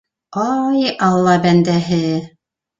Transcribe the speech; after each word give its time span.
Ай, 0.45 0.95
алла 1.09 1.37
бәндәһе... 1.45 2.03